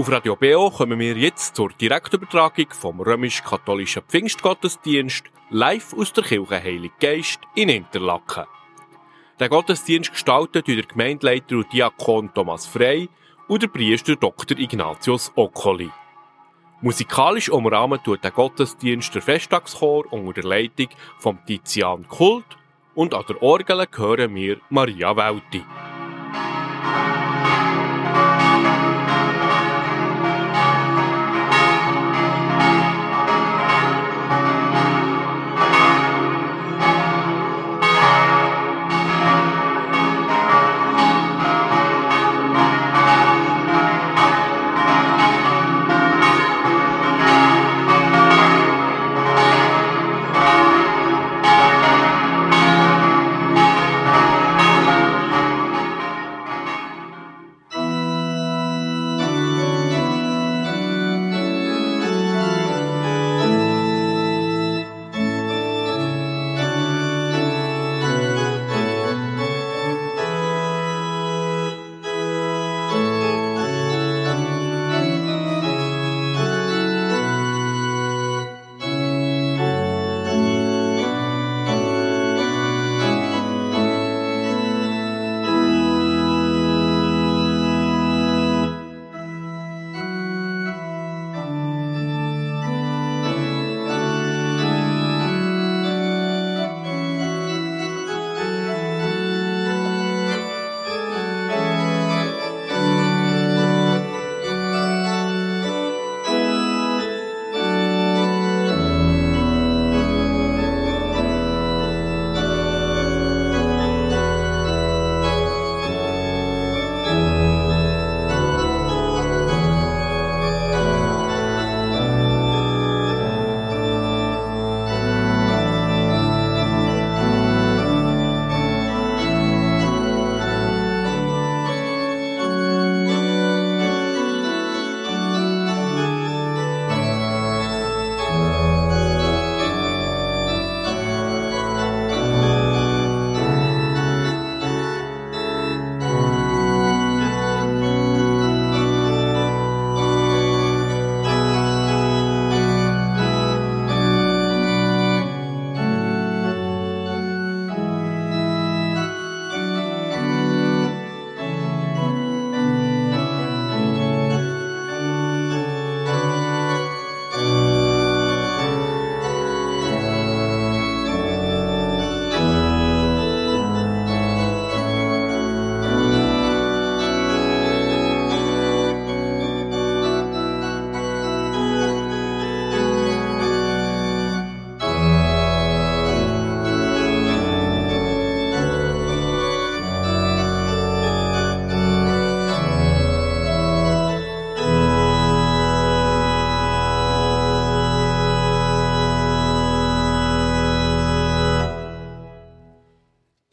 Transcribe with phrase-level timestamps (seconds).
[0.00, 6.64] Auf Radio BO kommen wir jetzt zur Direktübertragung vom römisch-katholischen Pfingstgottesdienst live aus der Kirche
[6.64, 8.46] Heilig Geist in Interlaken.
[9.38, 13.10] Der Gottesdienst gestaltet durch den Gemeindeleiter und Diakon Thomas Frey
[13.46, 14.58] und der Priester Dr.
[14.58, 15.90] Ignatius Occoli.
[16.80, 20.88] Musikalisch umrahmt tut der Gottesdienst der Festtagschor unter der Leitung
[21.18, 22.46] von Tizian Kult
[22.94, 25.62] und an der Orgel hören wir Maria Welti.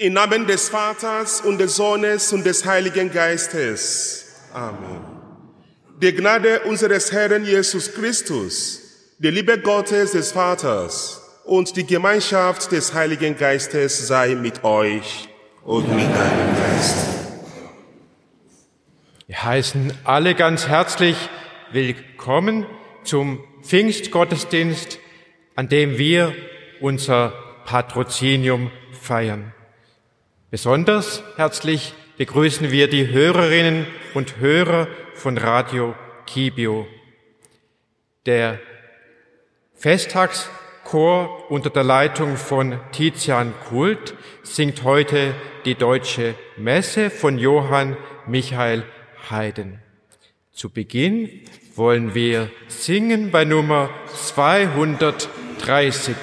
[0.08, 4.38] Im Namen des Vaters und des Sohnes und des Heiligen Geistes.
[4.54, 5.02] Amen.
[6.02, 12.94] Die Gnade unseres Herrn Jesus Christus, die Liebe Gottes des Vaters und die Gemeinschaft des
[12.94, 15.28] Heiligen Geistes sei mit euch
[15.66, 16.96] und mit deinem Geist.
[19.28, 21.18] Wir heißen alle ganz herzlich
[21.74, 22.66] willkommen
[23.04, 25.00] zum Pfingstgottesdienst,
[25.58, 26.34] an dem wir
[26.80, 27.34] unser
[27.66, 29.52] Patrozinium feiern.
[30.50, 35.94] Besonders herzlich begrüßen wir die Hörerinnen und Hörer von Radio
[36.26, 36.88] Kibio.
[38.26, 38.58] Der
[39.76, 45.36] Festtagschor unter der Leitung von Tizian Kult singt heute
[45.66, 48.86] die deutsche Messe von Johann Michael
[49.30, 49.80] Haydn.
[50.54, 51.42] Zu Beginn
[51.76, 56.16] wollen wir singen bei Nummer 230.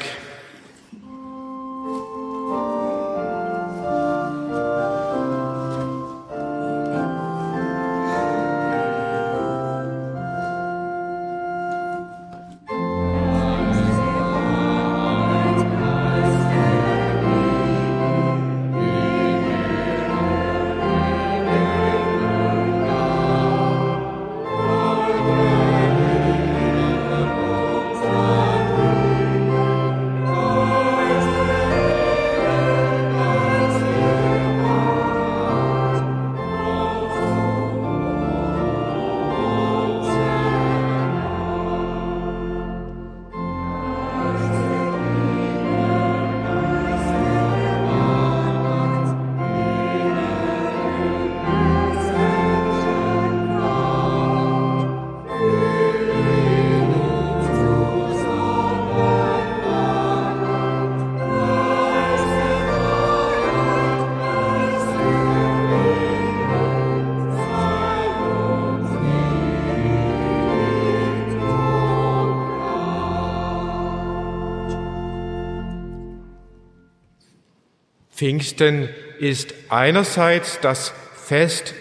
[78.14, 78.88] Pfingsten
[79.19, 81.75] ist einerseits das Fest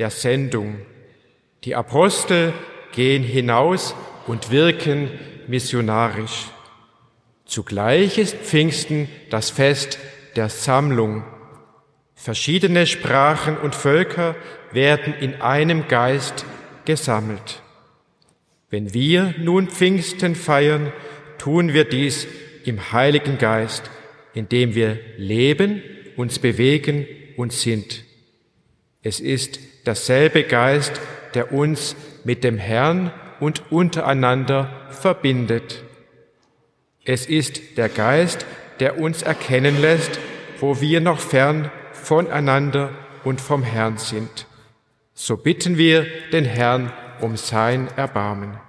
[0.00, 0.78] der Sendung.
[1.62, 2.52] Die Apostel
[2.92, 3.94] gehen hinaus
[4.26, 5.10] und wirken
[5.46, 6.46] missionarisch.
[7.44, 10.00] Zugleich ist Pfingsten das Fest
[10.34, 11.22] der Sammlung.
[12.16, 14.34] Verschiedene Sprachen und Völker
[14.72, 16.44] werden in einem Geist
[16.84, 17.62] gesammelt.
[18.70, 20.92] Wenn wir nun Pfingsten feiern,
[21.38, 22.26] tun wir dies
[22.64, 23.88] im Heiligen Geist,
[24.36, 25.82] indem wir leben,
[26.16, 27.06] uns bewegen
[27.36, 28.04] und sind.
[29.02, 31.00] Es ist derselbe Geist,
[31.34, 35.82] der uns mit dem Herrn und untereinander verbindet.
[37.04, 38.44] Es ist der Geist,
[38.78, 40.18] der uns erkennen lässt,
[40.60, 42.90] wo wir noch fern voneinander
[43.24, 44.46] und vom Herrn sind.
[45.14, 48.65] So bitten wir den Herrn um sein Erbarmen.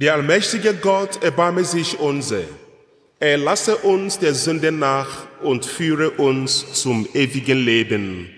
[0.00, 2.40] Der allmächtige Gott erbarme sich unser.
[3.18, 8.30] Er lasse uns der Sünde nach und führe uns zum ewigen Leben.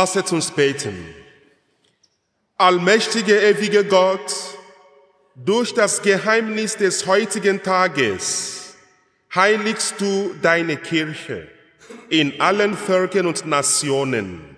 [0.00, 1.14] Lasset uns beten.
[2.56, 4.34] Allmächtiger, ewiger Gott,
[5.34, 8.76] durch das Geheimnis des heutigen Tages
[9.34, 11.48] heiligst du deine Kirche
[12.08, 14.56] in allen Völkern und Nationen.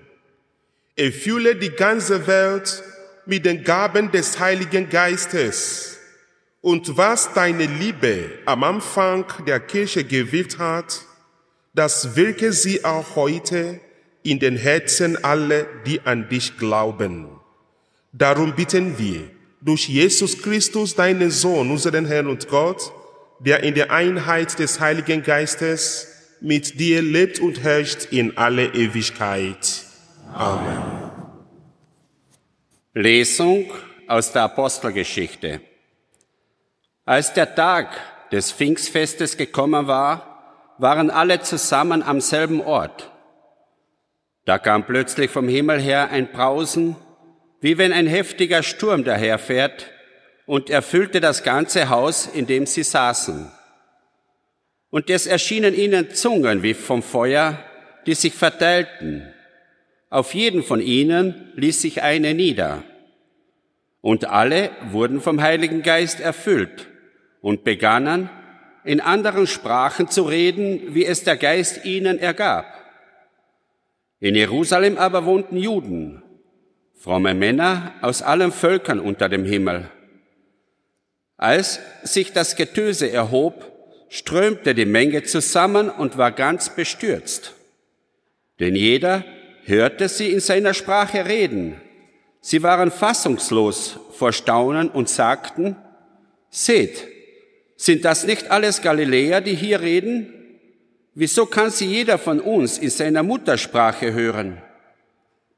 [0.94, 2.80] Erfülle die ganze Welt
[3.26, 5.98] mit den Gaben des Heiligen Geistes
[6.60, 11.00] und was deine Liebe am Anfang der Kirche gewirkt hat,
[11.74, 13.80] das wirke sie auch heute
[14.22, 17.28] in den Herzen aller, die an dich glauben.
[18.12, 22.92] Darum bitten wir durch Jesus Christus, deinen Sohn, unseren Herrn und Gott,
[23.38, 26.08] der in der Einheit des Heiligen Geistes
[26.40, 29.84] mit dir lebt und herrscht in alle Ewigkeit.
[30.32, 30.82] Amen.
[32.94, 33.72] Lesung
[34.06, 35.60] aus der Apostelgeschichte.
[37.04, 37.88] Als der Tag
[38.30, 43.11] des Pfingstfestes gekommen war, waren alle zusammen am selben Ort.
[44.44, 46.96] Da kam plötzlich vom Himmel her ein Brausen,
[47.60, 49.90] wie wenn ein heftiger Sturm daherfährt,
[50.44, 53.50] und erfüllte das ganze Haus, in dem sie saßen.
[54.90, 57.58] Und es erschienen ihnen Zungen wie vom Feuer,
[58.06, 59.32] die sich verteilten.
[60.10, 62.82] Auf jeden von ihnen ließ sich eine nieder.
[64.00, 66.88] Und alle wurden vom Heiligen Geist erfüllt
[67.40, 68.28] und begannen,
[68.84, 72.81] in anderen Sprachen zu reden, wie es der Geist ihnen ergab.
[74.22, 76.22] In Jerusalem aber wohnten Juden,
[76.94, 79.90] fromme Männer aus allen Völkern unter dem Himmel.
[81.36, 83.72] Als sich das Getöse erhob,
[84.08, 87.54] strömte die Menge zusammen und war ganz bestürzt.
[88.60, 89.24] Denn jeder
[89.64, 91.80] hörte sie in seiner Sprache reden.
[92.40, 95.74] Sie waren fassungslos vor Staunen und sagten,
[96.48, 97.08] Seht,
[97.74, 100.41] sind das nicht alles Galiläer, die hier reden?
[101.14, 104.62] Wieso kann sie jeder von uns in seiner Muttersprache hören?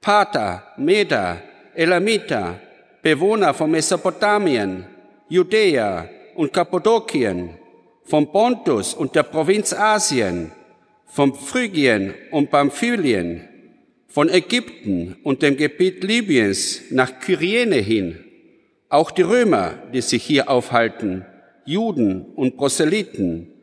[0.00, 1.40] Pater, Meda,
[1.74, 2.58] Elamita,
[3.02, 4.84] Bewohner von Mesopotamien,
[5.28, 7.50] Judäa und Kappadokien,
[8.02, 10.50] vom Pontus und der Provinz Asien,
[11.06, 13.48] vom Phrygien und Pamphylien,
[14.08, 18.24] von Ägypten und dem Gebiet Libyens nach Kyriene hin,
[18.88, 21.24] auch die Römer, die sich hier aufhalten,
[21.64, 23.53] Juden und Proselyten,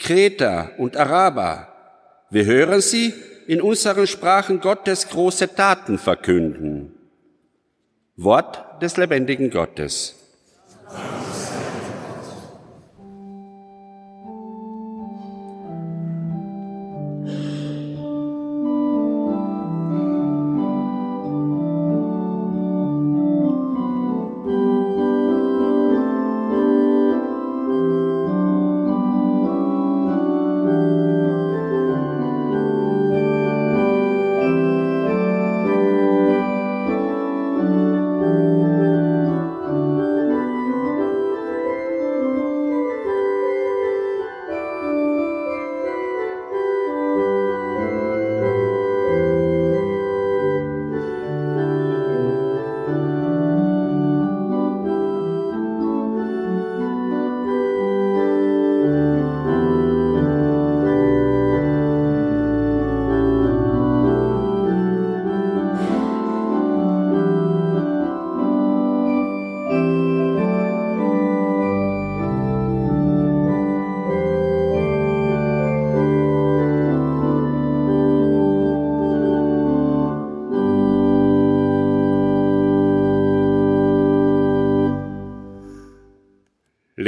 [0.00, 1.68] Kreter und Araber.
[2.30, 3.14] Wir hören sie
[3.46, 6.94] in unseren Sprachen Gottes große Taten verkünden.
[8.16, 10.16] Wort des lebendigen Gottes.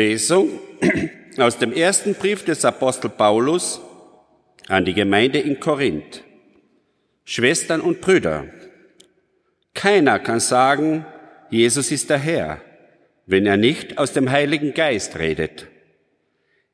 [0.02, 0.58] Lesung
[1.36, 3.80] aus dem ersten Brief des Apostel Paulus
[4.66, 6.24] an die Gemeinde in Korinth.
[7.24, 8.46] Schwestern und Brüder,
[9.74, 11.06] keiner kann sagen,
[11.50, 12.60] Jesus ist der Herr,
[13.26, 15.68] wenn er nicht aus dem Heiligen Geist redet.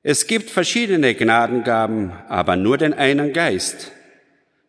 [0.02, 3.92] Es gibt verschiedene Gnadengaben, aber nur den einen Geist.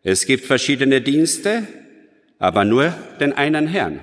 [0.04, 1.64] Es gibt verschiedene Dienste,
[2.40, 4.02] aber nur den einen Herrn.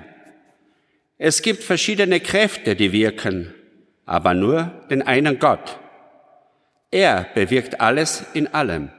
[1.19, 3.53] Es gibt verschiedene Kräfte, die wirken,
[4.07, 5.77] aber nur den einen Gott.
[6.89, 8.89] Er bewirkt alles in allem.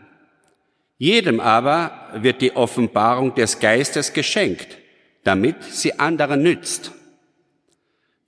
[0.98, 4.78] Jedem aber wird die Offenbarung des Geistes geschenkt,
[5.24, 6.92] damit sie anderen nützt.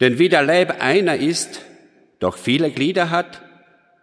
[0.00, 1.62] Denn wie der Leib einer ist,
[2.18, 3.42] doch viele Glieder hat,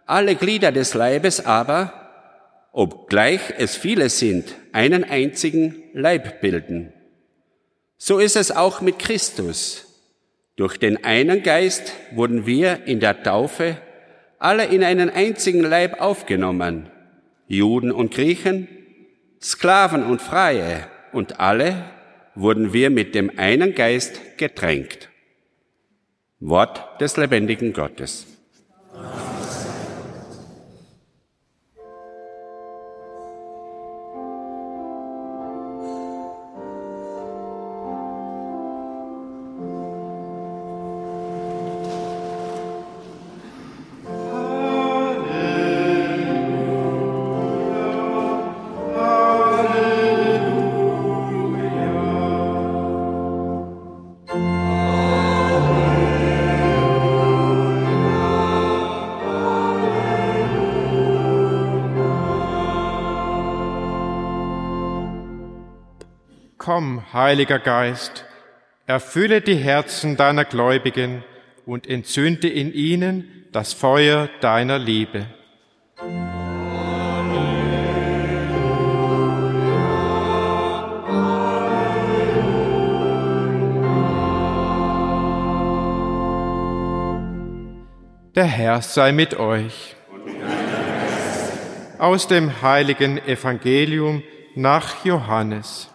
[0.06, 1.92] alle Glieder des Leibes aber,
[2.72, 6.92] obgleich es viele sind, einen einzigen Leib bilden.
[7.96, 9.87] So ist es auch mit Christus.
[10.58, 13.76] Durch den einen Geist wurden wir in der Taufe
[14.40, 16.90] alle in einen einzigen Leib aufgenommen,
[17.46, 18.66] Juden und Griechen,
[19.40, 21.84] Sklaven und Freie, und alle
[22.34, 25.08] wurden wir mit dem einen Geist getränkt.
[26.40, 28.26] Wort des lebendigen Gottes.
[28.92, 29.37] Amen.
[66.68, 68.26] Komm, Heiliger Geist,
[68.86, 71.24] erfülle die Herzen deiner Gläubigen
[71.64, 75.24] und entzünde in ihnen das Feuer deiner Liebe.
[88.34, 89.96] Der Herr sei mit euch.
[91.96, 94.22] Aus dem heiligen Evangelium
[94.54, 95.88] nach Johannes.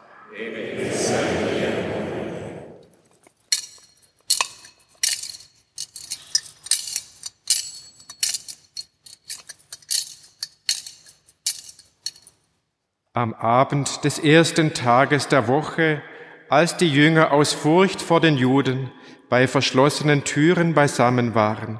[13.16, 16.02] Am Abend des ersten Tages der Woche,
[16.50, 18.90] als die Jünger aus Furcht vor den Juden
[19.30, 21.80] bei verschlossenen Türen beisammen waren,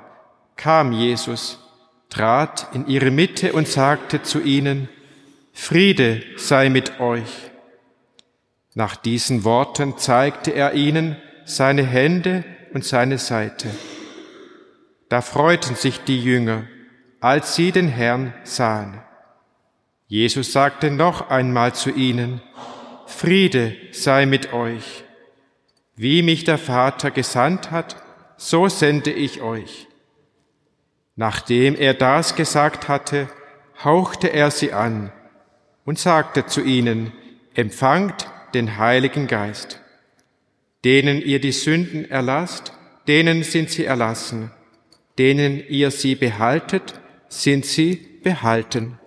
[0.58, 1.58] kam Jesus,
[2.12, 4.90] trat in ihre Mitte und sagte zu ihnen,
[5.54, 7.50] Friede sei mit euch.
[8.76, 11.16] Nach diesen Worten zeigte er ihnen
[11.46, 12.44] seine Hände
[12.76, 13.72] und seine Seite.
[15.10, 16.66] Da freuten sich die Jünger,
[17.22, 19.03] als sie den Herrn sahen.
[20.14, 22.40] Jesus sagte noch einmal zu ihnen,
[23.08, 25.04] Friede sei mit euch.
[25.96, 27.96] Wie mich der Vater gesandt hat,
[28.38, 29.88] so sende ich euch.
[31.16, 33.28] Nachdem er das gesagt hatte,
[33.84, 35.12] hauchte er sie an
[35.84, 37.12] und sagte zu ihnen,
[37.56, 39.82] empfangt den Heiligen Geist.
[40.86, 42.72] Denen ihr die Sünden erlasst,
[43.08, 44.52] denen sind sie erlassen.
[45.18, 49.00] Denen ihr sie behaltet, sind sie behalten.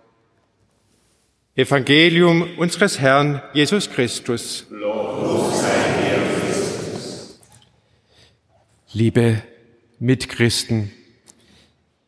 [1.56, 4.66] Evangelium unseres Herrn Jesus Christus.
[8.92, 9.42] Liebe
[9.98, 10.92] Mitchristen,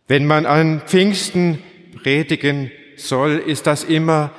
[0.06, 1.62] wenn man an Pfingsten
[1.94, 4.32] predigen soll, ist das immer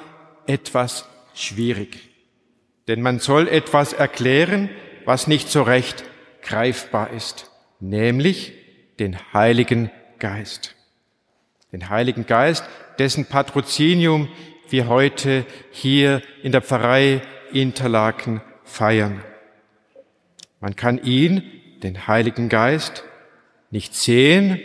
[0.45, 1.97] etwas schwierig.
[2.87, 4.69] Denn man soll etwas erklären,
[5.05, 6.03] was nicht so recht
[6.43, 8.53] greifbar ist, nämlich
[8.99, 10.75] den Heiligen Geist.
[11.71, 12.63] Den Heiligen Geist,
[12.99, 14.27] dessen Patrozinium
[14.71, 19.23] wir heute hier in der Pfarrei Interlaken feiern.
[20.59, 21.43] Man kann ihn,
[21.83, 23.03] den Heiligen Geist,
[23.71, 24.59] nicht sehen,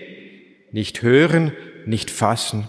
[0.72, 1.52] nicht hören,
[1.86, 2.68] nicht fassen.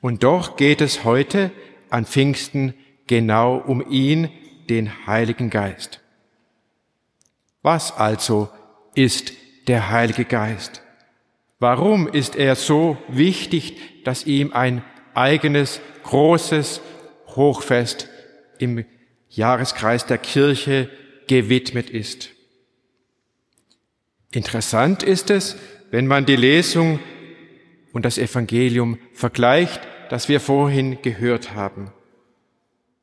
[0.00, 1.50] Und doch geht es heute
[1.90, 2.74] an Pfingsten
[3.06, 4.30] genau um ihn,
[4.68, 6.00] den Heiligen Geist.
[7.62, 8.48] Was also
[8.94, 9.32] ist
[9.66, 10.82] der Heilige Geist?
[11.58, 14.84] Warum ist er so wichtig, dass ihm ein
[15.18, 16.80] eigenes großes
[17.34, 18.08] Hochfest
[18.58, 18.84] im
[19.28, 20.88] Jahreskreis der Kirche
[21.26, 22.30] gewidmet ist?
[24.30, 25.56] Interessant ist es,
[25.90, 27.00] wenn man die Lesung
[27.92, 31.92] und das Evangelium vergleicht, das wir vorhin gehört haben.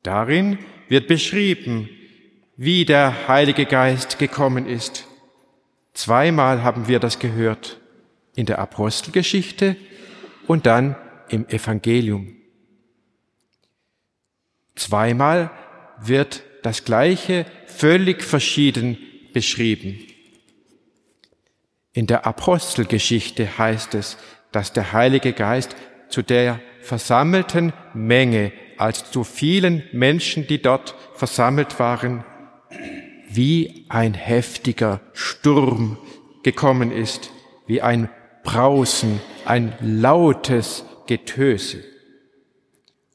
[0.02, 1.88] Darin wird beschrieben,
[2.56, 5.06] wie der Heilige Geist gekommen ist.
[5.94, 7.80] Zweimal haben wir das gehört,
[8.34, 9.76] in der Apostelgeschichte
[10.46, 10.94] und dann
[11.28, 12.36] im Evangelium.
[14.74, 15.50] Zweimal
[16.00, 18.98] wird das Gleiche völlig verschieden
[19.32, 19.98] beschrieben.
[21.92, 24.18] In der Apostelgeschichte heißt es,
[24.52, 25.76] dass der Heilige Geist
[26.08, 32.24] zu der versammelten Menge, als zu vielen Menschen, die dort versammelt waren,
[33.28, 35.98] wie ein heftiger Sturm
[36.42, 37.30] gekommen ist,
[37.66, 38.08] wie ein
[38.44, 41.84] Brausen, ein lautes Getöse.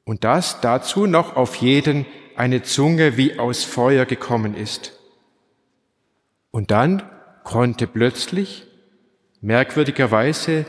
[0.03, 4.99] Und das dazu noch auf jeden eine Zunge wie aus Feuer gekommen ist.
[6.49, 7.03] Und dann
[7.43, 8.65] konnte plötzlich
[9.41, 10.65] merkwürdigerweise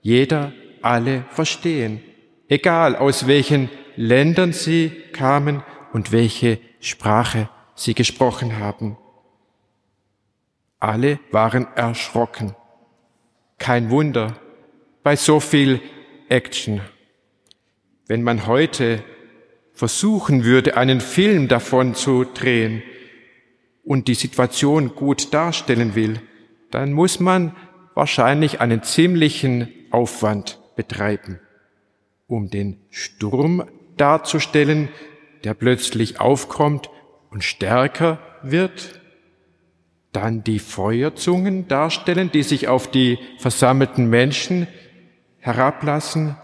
[0.00, 2.02] jeder alle verstehen,
[2.48, 8.96] egal aus welchen Ländern sie kamen und welche Sprache sie gesprochen haben.
[10.78, 12.56] Alle waren erschrocken.
[13.58, 14.36] Kein Wunder
[15.02, 15.80] bei so viel
[16.32, 16.80] Action.
[18.06, 19.04] Wenn man heute
[19.74, 22.82] versuchen würde, einen Film davon zu drehen
[23.84, 26.20] und die Situation gut darstellen will,
[26.70, 27.54] dann muss man
[27.94, 31.38] wahrscheinlich einen ziemlichen Aufwand betreiben,
[32.26, 33.68] um den Sturm
[33.98, 34.88] darzustellen,
[35.44, 36.88] der plötzlich aufkommt
[37.28, 39.00] und stärker wird,
[40.12, 44.66] dann die Feuerzungen darstellen, die sich auf die versammelten Menschen
[45.42, 46.36] herablassen,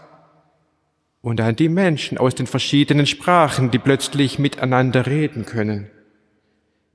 [1.21, 5.89] und dann die Menschen aus den verschiedenen Sprachen, die plötzlich miteinander reden können.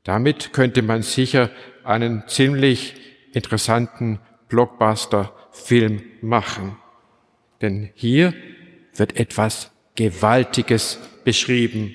[0.03, 1.51] Damit könnte man sicher
[1.83, 2.95] einen ziemlich
[3.33, 6.77] interessanten Blockbuster-Film machen.
[7.61, 8.35] Denn hier
[8.95, 11.95] wird etwas Gewaltiges beschrieben.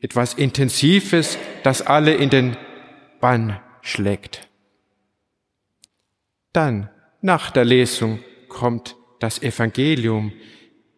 [0.00, 2.56] etwas Intensives, das alle in den
[3.20, 4.46] Bann schlägt.
[6.52, 6.90] Dann,
[7.22, 10.32] nach der Lesung, kommt das Evangelium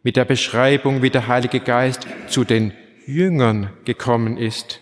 [0.02, 2.72] mit der Beschreibung, wie der Heilige Geist zu den
[3.06, 4.80] Jüngern gekommen ist.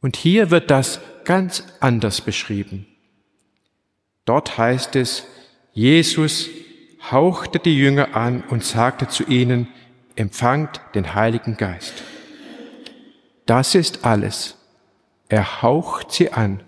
[0.00, 2.86] Und hier wird das ganz anders beschrieben.
[4.24, 5.24] Dort heißt es,
[5.72, 6.48] Jesus
[7.10, 9.68] hauchte die Jünger an und sagte zu ihnen,
[10.16, 12.02] empfangt den Heiligen Geist.
[13.46, 14.56] Das ist alles.
[15.28, 16.62] Er haucht sie an.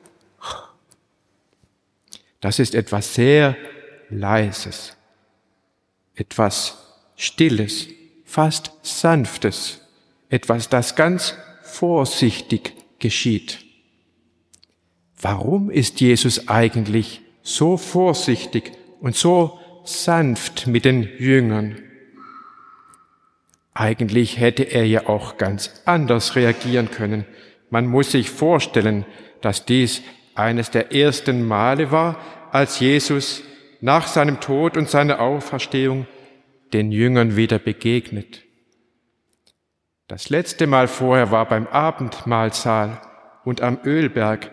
[2.40, 3.56] Das ist etwas sehr
[4.10, 4.96] Leises,
[6.14, 6.78] etwas
[7.16, 7.88] Stilles,
[8.24, 9.80] fast Sanftes,
[10.28, 13.64] etwas, das ganz vorsichtig geschieht.
[15.20, 21.78] Warum ist Jesus eigentlich so vorsichtig und so sanft mit den Jüngern?
[23.74, 27.24] Eigentlich hätte er ja auch ganz anders reagieren können.
[27.70, 29.06] Man muss sich vorstellen,
[29.40, 30.02] dass dies
[30.34, 32.18] eines der ersten Male war,
[32.50, 33.42] als Jesus
[33.82, 36.06] nach seinem Tod und seiner Auferstehung
[36.72, 38.44] den Jüngern wieder begegnet.
[40.06, 43.00] Das letzte Mal vorher war beim Abendmahlsaal
[43.44, 44.52] und am Ölberg,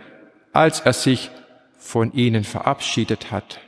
[0.52, 1.30] als er sich
[1.78, 3.62] von ihnen verabschiedet hat.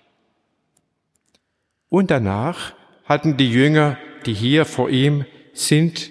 [1.90, 2.74] Und danach
[3.06, 6.10] hatten die Jünger, die hier vor ihm sind,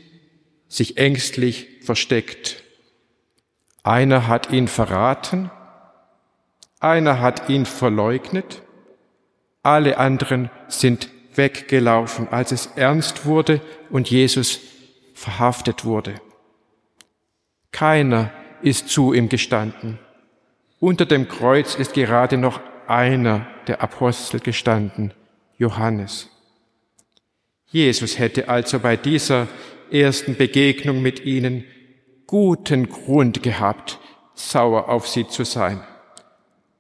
[0.69, 2.63] sich ängstlich versteckt.
[3.83, 5.51] Einer hat ihn verraten,
[6.79, 8.63] einer hat ihn verleugnet,
[9.63, 14.61] alle anderen sind weggelaufen, als es ernst wurde und Jesus
[15.15, 16.15] verhaftet wurde.
[17.73, 18.31] Keiner
[18.63, 19.99] ist zu ihm gestanden.
[20.79, 25.13] Unter dem Kreuz ist gerade noch einer der Apostel gestanden,
[25.59, 26.29] Johannes.
[27.67, 29.47] Jesus hätte also bei dieser
[29.91, 31.65] ersten Begegnung mit ihnen
[32.27, 34.01] guten Grund gehabt,
[34.35, 35.81] sauer auf sie zu sein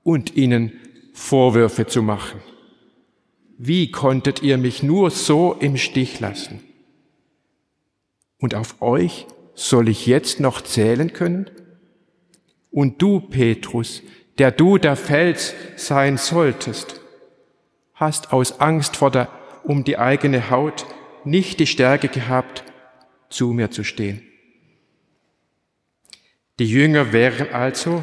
[0.02, 0.72] und ihnen
[1.12, 2.40] Vorwürfe zu machen.
[3.62, 6.64] Wie konntet ihr mich nur so im Stich lassen?
[8.38, 11.50] Und auf euch soll ich jetzt noch zählen können?
[12.70, 14.02] Und du, Petrus,
[14.38, 17.02] der du der Fels sein solltest,
[17.92, 19.28] hast aus Angst vor der
[19.62, 20.86] um die eigene Haut
[21.24, 22.64] nicht die Stärke gehabt,
[23.28, 24.22] zu mir zu stehen.
[26.58, 28.02] Die Jünger wären also,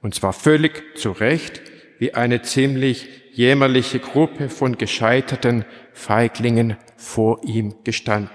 [0.00, 1.60] und zwar völlig zu Recht,
[1.98, 8.30] wie eine ziemlich jämmerliche Gruppe von gescheiterten Feiglingen vor ihm gestanden.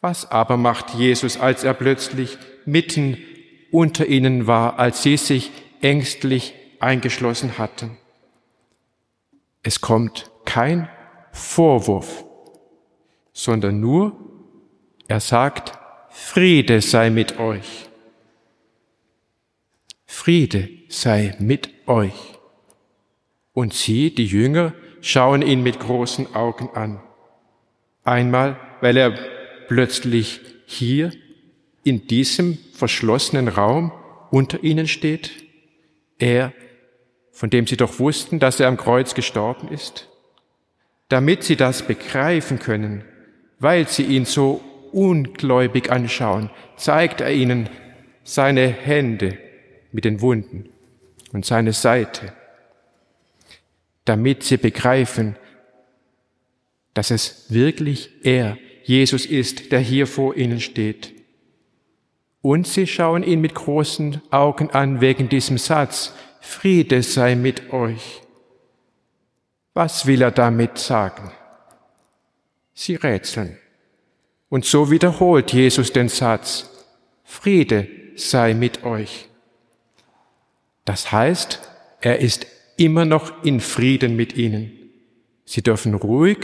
[0.00, 3.18] Was aber macht Jesus, als er plötzlich mitten
[3.70, 7.96] unter ihnen war, als sie sich ängstlich eingeschlossen hatten?
[9.62, 10.88] Es kommt kein
[11.30, 12.24] Vorwurf,
[13.32, 14.16] sondern nur,
[15.08, 15.78] er sagt,
[16.10, 17.88] Friede sei mit euch.
[20.04, 22.31] Friede sei mit euch.
[23.52, 27.00] Und sie, die Jünger, schauen ihn mit großen Augen an.
[28.04, 29.14] Einmal, weil er
[29.68, 31.12] plötzlich hier
[31.84, 33.92] in diesem verschlossenen Raum
[34.30, 35.30] unter ihnen steht,
[36.18, 36.52] er,
[37.32, 40.08] von dem sie doch wussten, dass er am Kreuz gestorben ist.
[41.08, 43.04] Damit sie das begreifen können,
[43.58, 44.62] weil sie ihn so
[44.92, 47.68] ungläubig anschauen, zeigt er ihnen
[48.24, 49.38] seine Hände
[49.90, 50.68] mit den Wunden
[51.32, 52.32] und seine Seite,
[54.04, 55.36] damit sie begreifen,
[56.94, 61.14] dass es wirklich er, Jesus ist, der hier vor ihnen steht.
[62.40, 68.20] Und sie schauen ihn mit großen Augen an wegen diesem Satz, Friede sei mit euch.
[69.74, 71.30] Was will er damit sagen?
[72.74, 73.58] Sie rätseln.
[74.48, 76.68] Und so wiederholt Jesus den Satz,
[77.22, 79.28] Friede sei mit euch.
[80.84, 81.60] Das heißt,
[82.00, 82.46] er ist
[82.82, 84.72] immer noch in Frieden mit ihnen.
[85.44, 86.38] Sie dürfen ruhig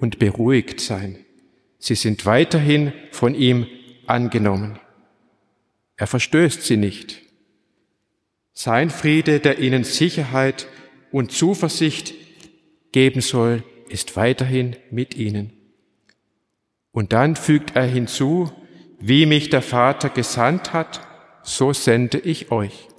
[0.00, 1.18] und beruhigt sein.
[1.78, 3.66] Sie sind weiterhin von ihm
[4.06, 4.78] angenommen.
[5.96, 7.22] Er verstößt sie nicht.
[8.52, 10.66] Sein Friede, der ihnen Sicherheit
[11.10, 12.14] und Zuversicht
[12.92, 15.52] geben soll, ist weiterhin mit ihnen.
[16.92, 18.52] Und dann fügt er hinzu,
[19.00, 21.00] wie mich der Vater gesandt hat,
[21.42, 22.89] so sende ich euch.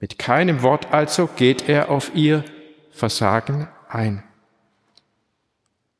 [0.00, 2.42] Mit keinem Wort also geht er auf ihr
[2.90, 4.24] Versagen ein.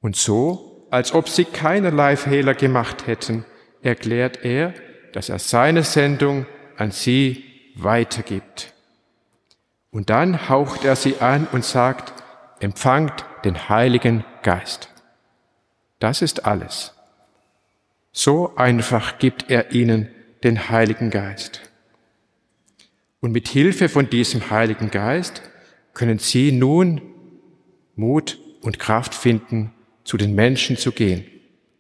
[0.01, 3.45] Und so, als ob sie keinerlei Fehler gemacht hätten,
[3.83, 4.73] erklärt er,
[5.13, 7.45] dass er seine Sendung an sie
[7.77, 8.73] weitergibt.
[9.91, 12.13] Und dann haucht er sie an und sagt,
[12.61, 14.89] empfangt den Heiligen Geist.
[15.99, 16.95] Das ist alles.
[18.13, 20.09] So einfach gibt er ihnen
[20.43, 21.70] den Heiligen Geist.
[23.21, 25.43] Und mit Hilfe von diesem Heiligen Geist
[25.93, 27.03] können sie nun
[27.95, 29.73] Mut und Kraft finden,
[30.05, 31.25] zu den Menschen zu gehen,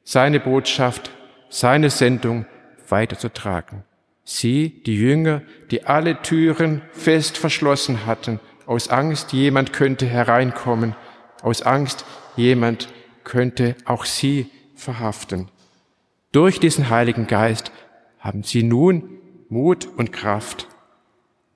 [0.05, 1.11] seine Botschaft,
[1.49, 2.47] seine Sendung
[2.89, 3.85] weiterzutragen.
[4.25, 10.95] Sie, die Jünger, die alle Türen fest verschlossen hatten, aus Angst, jemand könnte hereinkommen,
[11.43, 12.05] aus Angst,
[12.37, 12.89] jemand
[13.25, 15.49] könnte auch sie verhaften.
[16.33, 17.73] Durch diesen Heiligen Geist
[18.19, 20.69] haben sie nun Mut und Kraft,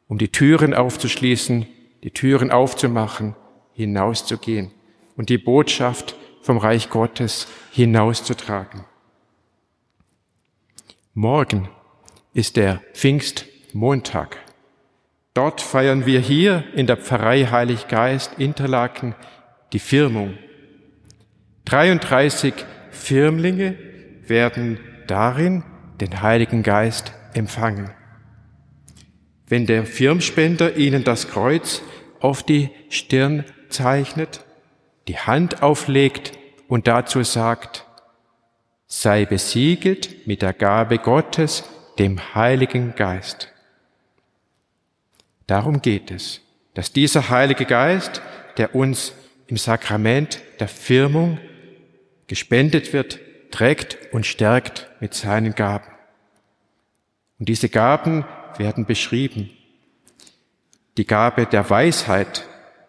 [0.08, 1.66] um die Türen aufzuschließen,
[2.02, 3.34] die Türen aufzumachen,
[3.72, 4.70] hinauszugehen
[5.16, 8.84] und die Botschaft vom Reich Gottes hinauszutragen.
[11.14, 11.68] Morgen
[12.34, 14.36] ist der Pfingstmontag.
[15.32, 19.14] Dort feiern wir hier in der Pfarrei Heilig Geist Interlaken
[19.72, 20.38] die Firmung.
[21.64, 22.54] 33
[22.90, 23.76] Firmlinge
[24.26, 25.64] werden darin
[26.00, 27.90] den Heiligen Geist empfangen.
[29.46, 31.83] Wenn der Firmspender ihnen das Kreuz
[32.20, 34.44] auf die Stirn zeichnet,
[35.09, 36.33] die Hand auflegt
[36.68, 37.87] und dazu sagt,
[38.87, 41.64] sei besiegelt mit der Gabe Gottes,
[41.98, 43.52] dem Heiligen Geist.
[45.46, 46.40] Darum geht es,
[46.72, 48.22] dass dieser Heilige Geist,
[48.57, 49.12] der uns
[49.46, 51.38] im Sakrament der Firmung
[52.26, 55.92] gespendet wird, trägt und stärkt mit seinen Gaben.
[57.38, 58.24] Und diese Gaben
[58.58, 59.50] werden beschrieben.
[60.96, 62.46] Die Gabe der Weisheit,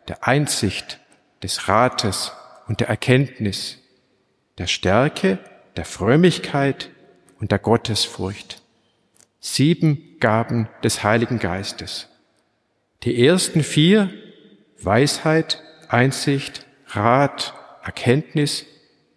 [0.08, 1.00] der Einsicht,
[1.42, 2.32] des Rates
[2.68, 3.80] und der Erkenntnis,
[4.58, 5.40] der Stärke,
[5.76, 6.90] der Frömmigkeit
[7.40, 8.62] und der Gottesfurcht.
[9.40, 12.08] Sieben Gaben des Heiligen Geistes.
[13.04, 14.10] Die ersten vier,
[14.82, 18.66] Weisheit, Einsicht, Rat, Erkenntnis,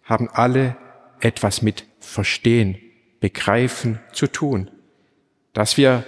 [0.03, 0.75] haben alle
[1.19, 2.77] etwas mit Verstehen,
[3.19, 4.69] Begreifen zu tun.
[5.53, 6.03] Dass wir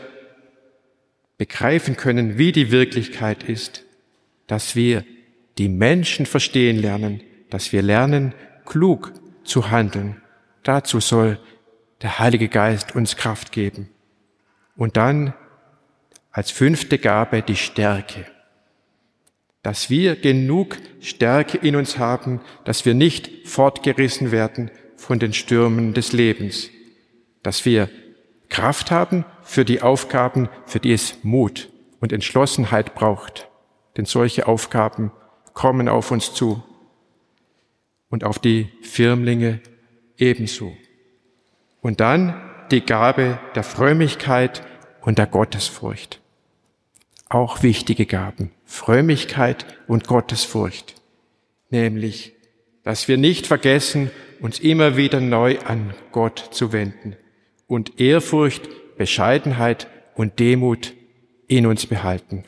[1.42, 3.84] begreifen können, wie die Wirklichkeit ist,
[4.46, 5.04] dass wir
[5.58, 9.12] die Menschen verstehen lernen, dass wir lernen, klug
[9.44, 10.22] zu handeln.
[10.62, 11.40] Dazu soll
[12.04, 13.90] der Heilige Geist uns Kraft geben.
[14.76, 15.34] Und dann
[16.32, 18.28] als fünfte Gabe die Stärke.
[19.64, 25.96] Dass wir genug Stärke in uns haben, dass wir nicht fortgerissen werden von den Stürmen
[25.96, 26.70] des Lebens.
[27.42, 27.90] Dass wir
[28.52, 31.70] Kraft haben für die Aufgaben, für die es Mut
[32.02, 33.50] und Entschlossenheit braucht.
[33.96, 35.12] Denn solche Aufgaben
[35.54, 36.62] kommen auf uns zu
[38.10, 39.62] und auf die Firmlinge
[40.18, 40.76] ebenso.
[41.82, 42.40] Und dann
[42.72, 44.62] die Gabe der Frömmigkeit
[45.02, 46.20] und der Gottesfurcht.
[47.30, 50.96] Auch wichtige Gaben, Frömmigkeit und Gottesfurcht,
[51.70, 52.34] nämlich,
[52.84, 54.12] dass wir nicht vergessen,
[54.42, 57.16] uns immer wieder neu an Gott zu wenden
[57.72, 60.94] und Ehrfurcht, Bescheidenheit und Demut
[61.48, 62.44] in uns behalten.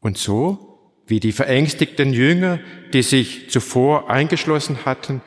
[0.00, 2.58] Und so wie die verängstigten Jünger,
[2.92, 5.20] die sich zuvor eingeschlossen hatten,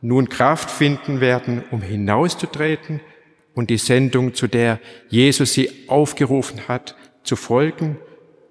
[0.00, 3.00] nun Kraft finden werden, um hinauszutreten
[3.54, 7.98] und die Sendung, zu der Jesus sie aufgerufen hat, zu folgen,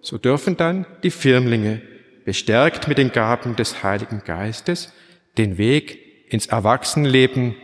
[0.02, 1.82] so dürfen dann die Firmlinge,
[2.26, 4.92] bestärkt mit den Gaben des Heiligen Geistes,
[5.38, 7.56] den Weg ins Erwachsenenleben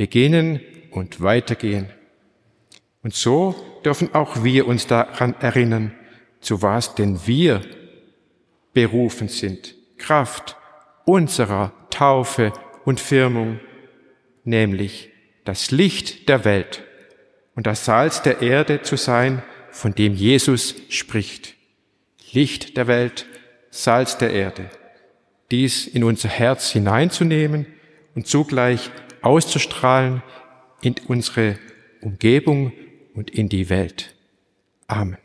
[0.00, 0.60] beginnen
[0.92, 1.90] und weitergehen.
[3.02, 5.92] Und so dürfen auch wir uns daran erinnern,
[6.40, 7.60] zu was denn wir
[8.72, 10.56] berufen sind, Kraft
[11.04, 12.54] unserer Taufe
[12.86, 13.60] und Firmung,
[14.42, 15.10] nämlich
[15.44, 16.82] das Licht der Welt
[17.54, 21.56] und das Salz der Erde zu sein, von dem Jesus spricht.
[22.32, 23.26] Licht der Welt,
[23.68, 24.70] Salz der Erde.
[25.50, 27.66] Dies in unser Herz hineinzunehmen
[28.14, 28.90] und zugleich
[29.22, 30.22] auszustrahlen
[30.82, 31.58] in unsere
[32.00, 32.72] Umgebung
[33.14, 34.14] und in die Welt.
[34.86, 35.18] Amen.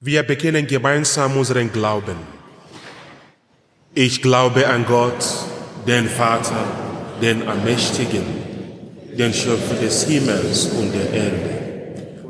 [0.00, 2.16] Wir beginnen gemeinsam unseren Glauben.
[3.94, 5.24] Ich glaube an Gott,
[5.86, 6.64] den Vater,
[7.20, 8.24] den Allmächtigen,
[9.16, 11.62] den Schöpfer des Himmels und der Erde,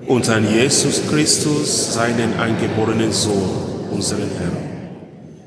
[0.07, 4.72] und an Jesus Christus, seinen eingeborenen Sohn, unseren Herrn,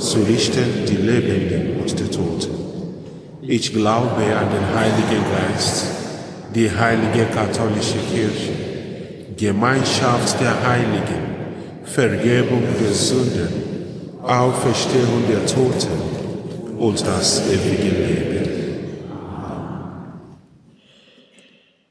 [0.00, 2.50] zu richten die Lebenden und die Toten.
[3.42, 5.86] Ich glaube an den Heiligen Geist,
[6.54, 8.52] die heilige katholische Kirche,
[9.36, 11.34] Gemeinschaft der Heiligen,
[11.84, 13.48] Vergebung der Sünden,
[14.22, 18.48] Auferstehung der Toten und das ewige Leben.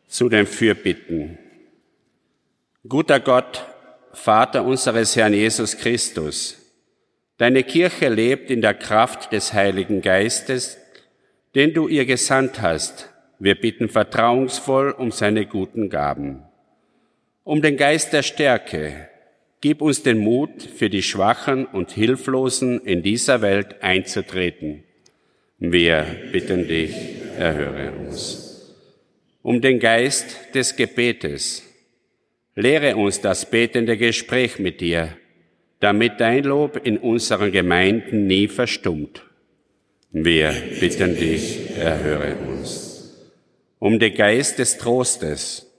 [0.07, 1.37] Zu den Fürbitten.
[2.87, 3.65] Guter Gott,
[4.13, 6.62] Vater unseres Herrn Jesus Christus,
[7.37, 10.77] deine Kirche lebt in der Kraft des Heiligen Geistes,
[11.55, 13.09] den du ihr gesandt hast.
[13.39, 16.43] Wir bitten vertrauensvoll um seine guten Gaben.
[17.43, 19.09] Um den Geist der Stärke,
[19.59, 24.83] gib uns den Mut, für die Schwachen und Hilflosen in dieser Welt einzutreten.
[25.59, 26.95] Wir bitten dich,
[27.37, 28.75] erhöre uns.
[29.41, 31.63] Um den Geist des Gebetes,
[32.55, 35.17] lehre uns das betende Gespräch mit dir,
[35.83, 39.25] damit dein Lob in unseren Gemeinden nie verstummt.
[40.11, 43.13] Wir bitten dich, erhöre uns.
[43.79, 45.69] Um den Geist des Trostes,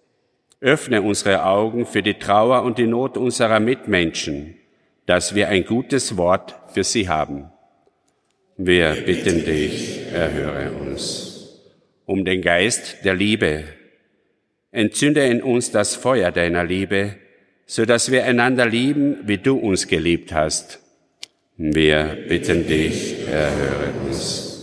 [0.60, 4.56] öffne unsere Augen für die Trauer und die Not unserer Mitmenschen,
[5.06, 7.50] dass wir ein gutes Wort für sie haben.
[8.58, 11.62] Wir bitten dich, erhöre uns.
[12.04, 13.64] Um den Geist der Liebe,
[14.70, 17.16] entzünde in uns das Feuer deiner Liebe,
[17.66, 20.80] so dass wir einander lieben, wie du uns geliebt hast.
[21.56, 24.54] Wir bitten dich, erhöre uns.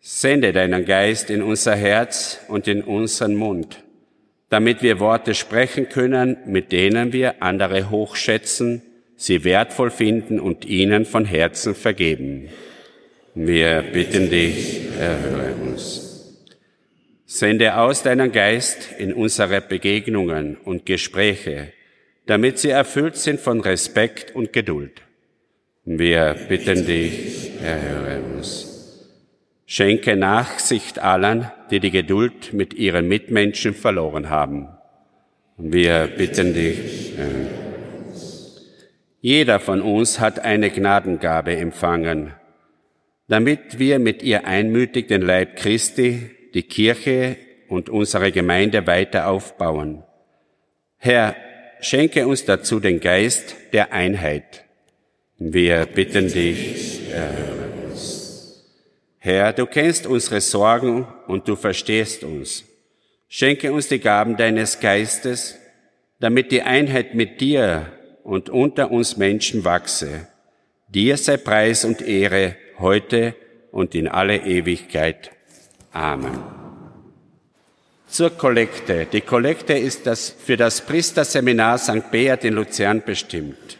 [0.00, 3.82] Sende deinen Geist in unser Herz und in unseren Mund,
[4.50, 8.82] damit wir Worte sprechen können, mit denen wir andere hochschätzen,
[9.16, 12.48] sie wertvoll finden und ihnen von Herzen vergeben.
[13.34, 16.04] Wir bitten dich, erhöre uns.
[17.24, 21.72] Sende aus deinen Geist in unsere Begegnungen und Gespräche,
[22.26, 25.02] damit sie erfüllt sind von Respekt und Geduld.
[25.84, 28.70] Wir bitten dich, erhöre uns.
[29.66, 34.68] Schenke Nachsicht allen, die die Geduld mit ihren Mitmenschen verloren haben.
[35.56, 37.12] Wir bitten dich.
[39.20, 42.34] Jeder von uns hat eine Gnadengabe empfangen,
[43.28, 47.36] damit wir mit ihr einmütig den Leib Christi, die Kirche
[47.68, 50.02] und unsere Gemeinde weiter aufbauen.
[50.98, 51.36] Herr,
[51.80, 54.64] schenke uns dazu den Geist der Einheit
[55.38, 58.64] wir bitten dich, erhöre uns.
[59.18, 62.64] Herr, du kennst unsere Sorgen und du verstehst uns.
[63.28, 65.58] Schenke uns die Gaben deines Geistes,
[66.20, 70.28] damit die Einheit mit dir und unter uns Menschen wachse.
[70.88, 73.34] Dir sei Preis und Ehre heute
[73.72, 75.32] und in alle Ewigkeit.
[75.92, 76.63] Amen.
[78.14, 79.08] Zur Kollekte.
[79.12, 82.12] Die Kollekte ist das für das Priesterseminar St.
[82.12, 83.78] Beat in Luzern bestimmt.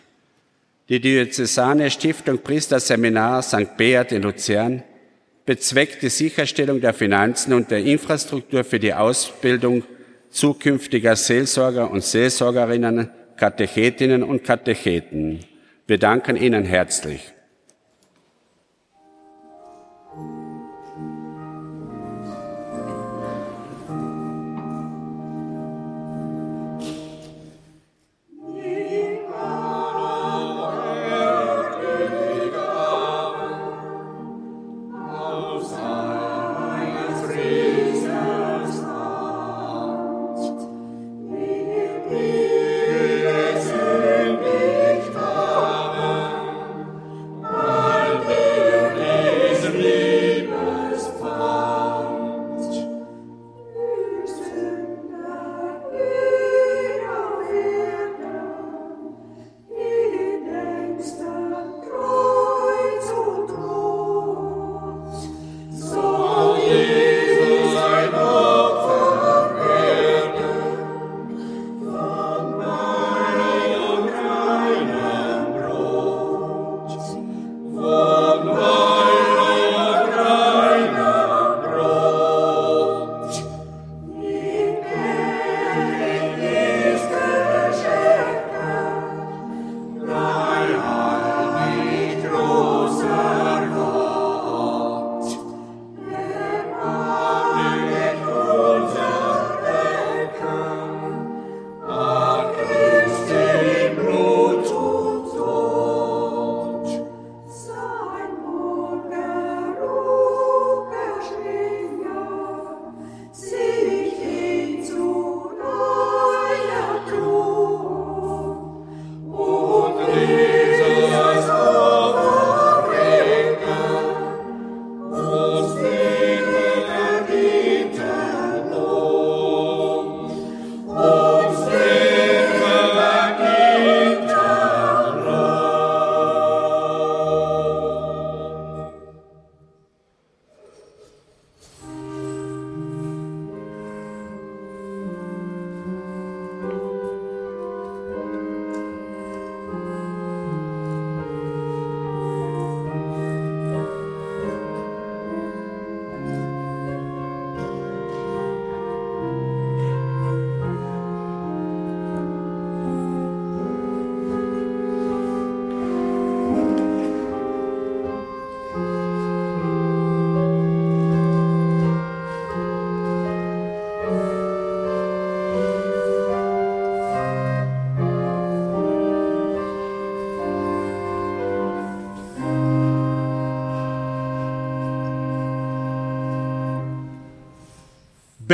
[0.88, 3.76] Die Diözesane Stiftung Priesterseminar St.
[3.76, 4.82] Beat in Luzern
[5.46, 9.84] bezweckt die Sicherstellung der Finanzen und der Infrastruktur für die Ausbildung
[10.30, 15.44] zukünftiger Seelsorger und Seelsorgerinnen, Katechetinnen und Katecheten.
[15.86, 17.33] Wir danken Ihnen herzlich.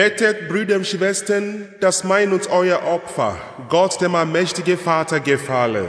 [0.01, 3.36] Betet, Brüder und Schwestern, dass mein und euer Opfer
[3.68, 5.88] Gott, dem allmächtigen Vater, gefalle.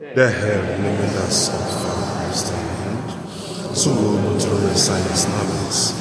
[0.00, 5.94] Der Herr nehme das Opfer aus der Hand, zum Lohn und Treue seines Namens,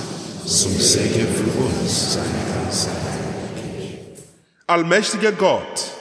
[0.43, 2.89] zum Segen für uns, seine ganze
[4.65, 5.91] Allmächtiger Gott,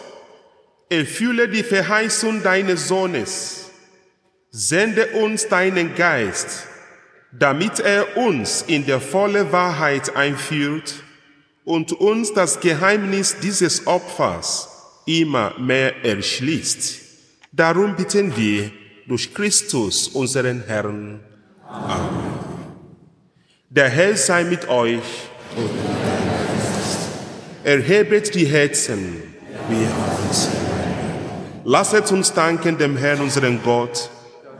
[0.89, 3.67] erfülle die Verheißung deines Sohnes,
[4.51, 6.69] sende uns deinen Geist,
[7.33, 10.98] damit er uns in der volle Wahrheit einführt
[11.69, 14.69] und uns das Geheimnis dieses Opfers
[15.05, 16.99] immer mehr erschließt.
[17.53, 18.71] Darum bitten wir
[19.07, 21.21] durch Christus, unseren Herrn.
[21.69, 22.33] Amen.
[23.69, 25.03] Der Herr sei mit euch.
[27.65, 29.23] Erhebet die Herzen.
[31.65, 34.09] Lasset uns danken dem Herrn, unseren Gott.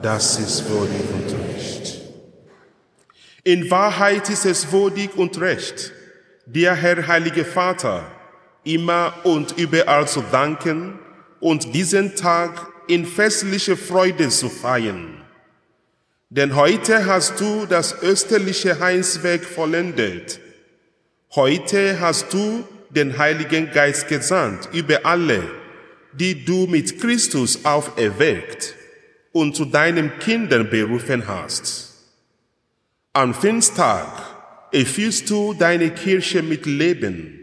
[0.03, 2.01] Das ist würdig und recht.
[3.43, 5.93] In Wahrheit ist es würdig und recht
[6.53, 8.09] dir, Herr Heilige Vater,
[8.63, 10.99] immer und überall zu danken
[11.39, 15.23] und diesen Tag in festlicher Freude zu feiern.
[16.29, 20.39] Denn heute hast du das österliche Heinswerk vollendet.
[21.35, 25.43] Heute hast du den Heiligen Geist gesandt über alle,
[26.13, 28.75] die du mit Christus auferweckt
[29.31, 31.93] und zu deinen Kindern berufen hast.
[33.13, 34.28] Am Pfingsttag
[34.71, 37.39] erfüllst du deine Kirche mit Leben.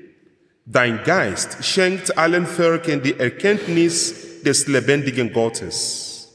[0.64, 6.28] Dein Geist schenkt allen Völkern die Erkenntnis des lebendigen Gottes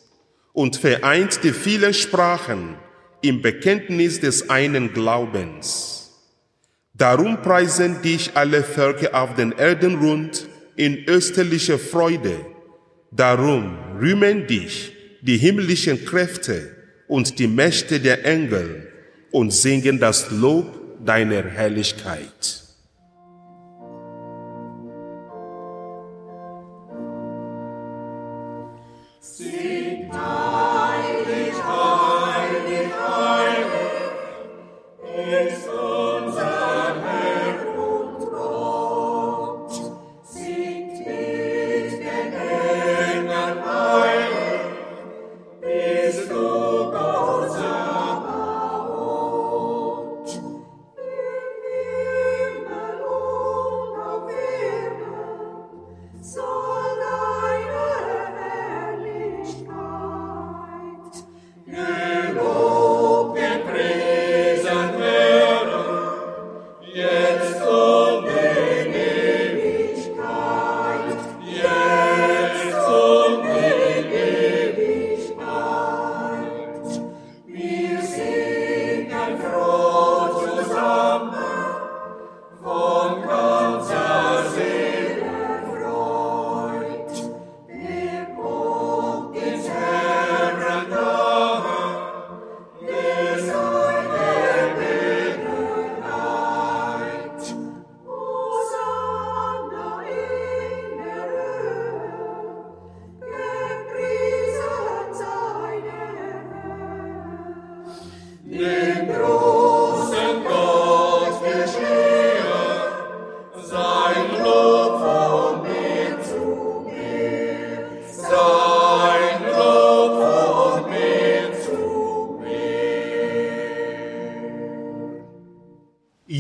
[0.54, 2.76] und vereint die vielen Sprachen
[3.22, 6.12] im Bekenntnis des einen Glaubens.
[6.94, 12.46] Darum preisen dich alle Völker auf den Erden rund in österlicher Freude.
[13.12, 16.76] Darum rühmen dich die himmlischen Kräfte
[17.08, 18.88] und die Mächte der Engel
[19.32, 22.61] und singen das Lob deiner Herrlichkeit.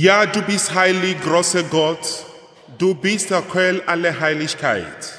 [0.01, 2.25] Ja, du bist heilig, großer Gott,
[2.79, 5.13] du bist der Quell aller Heiligkeit.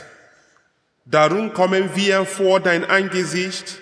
[1.04, 3.78] Darum kommen wir vor dein Angesicht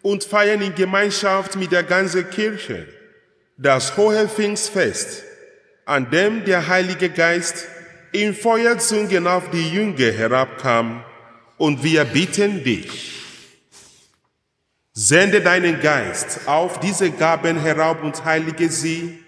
[0.00, 2.86] und feiern in Gemeinschaft mit der ganzen Kirche
[3.58, 5.22] das hohe Pfingstfest,
[5.84, 7.66] an dem der Heilige Geist
[8.12, 11.04] in Feuerzungen auf die Jünger herabkam,
[11.58, 13.22] und wir bitten dich,
[14.94, 19.27] sende deinen Geist auf diese Gaben herab und heilige sie,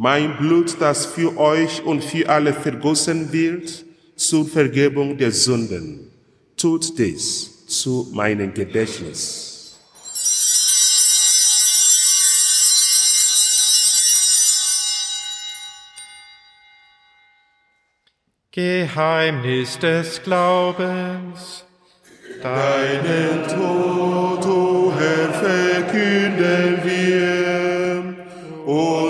[0.00, 3.84] mein Blut, das für euch und für alle vergossen wird,
[4.14, 6.12] zur Vergebung der Sünden.
[6.56, 9.76] Tut dies zu meinem Gedächtnis.
[18.52, 21.64] Geheimnis des Glaubens.
[22.40, 27.48] Deinen Tod, o Herr, verkünden wir
[28.68, 29.07] und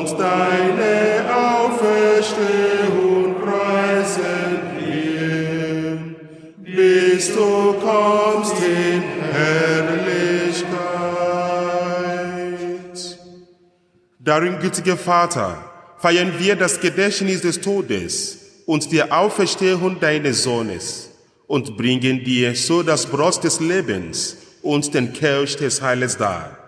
[14.29, 15.57] Darum, gütiger Vater,
[15.97, 21.09] feiern wir das Gedächtnis des Todes und der Auferstehung deines Sohnes
[21.47, 26.59] und bringen dir so das Brot des Lebens und den Kelch des Heiles dar.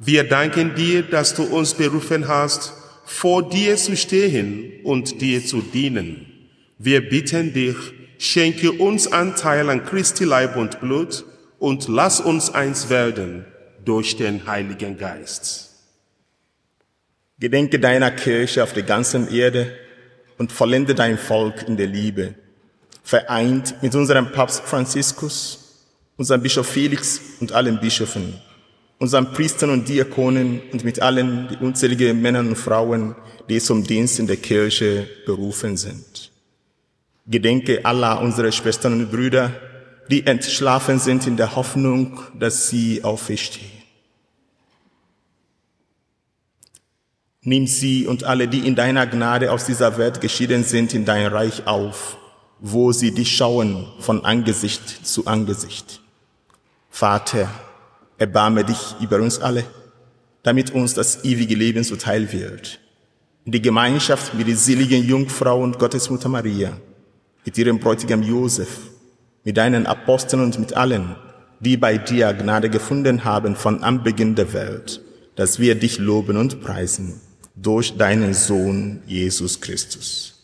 [0.00, 2.72] Wir danken dir, dass du uns berufen hast,
[3.04, 6.26] vor dir zu stehen und dir zu dienen.
[6.76, 7.76] Wir bitten dich,
[8.18, 11.24] schenke uns Anteil an Christi Leib und Blut
[11.60, 13.44] und lass uns eins werden
[13.84, 15.75] durch den Heiligen Geist.
[17.38, 19.70] Gedenke deiner Kirche auf der ganzen Erde
[20.38, 22.34] und vollende dein Volk in der Liebe,
[23.02, 25.84] vereint mit unserem Papst Franziskus,
[26.16, 28.40] unserem Bischof Felix und allen Bischöfen,
[28.98, 33.14] unseren Priestern und Diakonen und mit allen die unzähligen Männern und Frauen,
[33.50, 36.32] die zum Dienst in der Kirche berufen sind.
[37.26, 39.52] Gedenke aller unserer Schwestern und Brüder,
[40.10, 43.75] die entschlafen sind in der Hoffnung, dass sie auferstehen.
[47.48, 51.26] Nimm sie und alle, die in deiner Gnade aus dieser Welt geschieden sind, in dein
[51.28, 52.16] Reich auf,
[52.58, 56.00] wo sie dich schauen von Angesicht zu Angesicht.
[56.90, 57.48] Vater,
[58.18, 59.62] erbarme dich über uns alle,
[60.42, 62.80] damit uns das ewige Leben zuteil wird.
[63.44, 66.72] In die Gemeinschaft mit der seligen Jungfrau und Gottesmutter Maria,
[67.44, 68.76] mit ihrem Bräutigam Josef,
[69.44, 71.14] mit deinen Aposteln und mit allen,
[71.60, 75.00] die bei dir Gnade gefunden haben von Anbeginn der Welt,
[75.36, 77.20] dass wir dich loben und preisen
[77.56, 80.34] durch deinen Sohn Jesus Christus.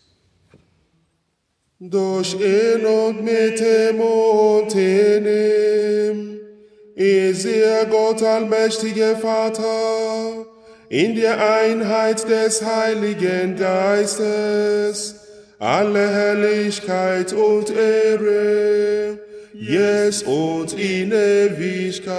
[1.79, 6.41] Durch ihn und mit ihm und in ihm
[6.95, 10.47] ist ihr Gott allmächtiger Vater
[10.89, 15.17] in der Einheit des Heiligen Geistes
[15.63, 19.19] alle Herrlichkeit und Ehre,
[19.55, 22.13] jetzt und in Ewigkeit.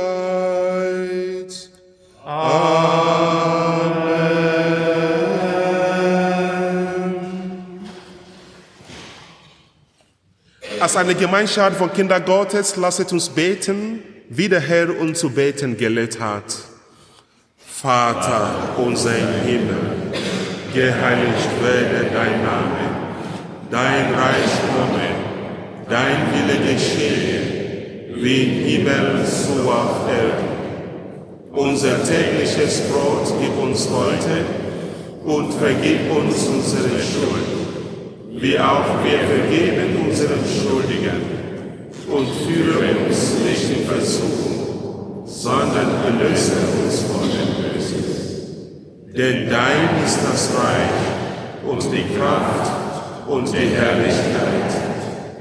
[10.83, 15.77] Als eine Gemeinschaft von Kindern Gottes lasset uns beten, wie der Herr uns zu beten
[15.77, 16.43] gelehrt hat.
[17.57, 19.77] Vater unser im Himmel,
[20.73, 22.83] geheiligt werde dein Name,
[23.71, 25.07] dein Reich komme,
[25.87, 30.49] dein Wille geschehe, wie im Himmel so auf Erden.
[31.53, 34.43] Unser tägliches Brot gib uns heute
[35.23, 37.52] und vergib uns unsere Schuld,
[38.35, 41.43] wie auch wir vergeben unseren Schuldigen.
[42.09, 46.53] Und führe uns nicht in Versuchung, sondern erlöse
[46.83, 48.03] uns von dem Bösen.
[49.15, 52.71] Denn dein ist das Reich und die Kraft
[53.27, 54.71] und die Herrlichkeit